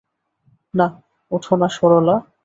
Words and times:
না, 0.73 0.87
উঠো 1.31 1.53
না 1.61 1.67
সরলা। 1.75 2.15